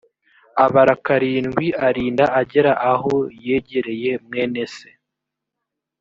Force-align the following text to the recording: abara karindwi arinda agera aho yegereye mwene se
abara 0.65 0.93
karindwi 1.05 1.67
arinda 1.87 2.25
agera 2.41 2.71
aho 2.91 3.13
yegereye 3.45 4.11
mwene 4.25 4.61
se 4.75 4.89